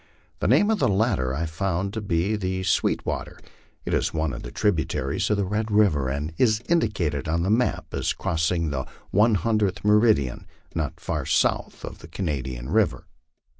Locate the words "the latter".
0.79-1.31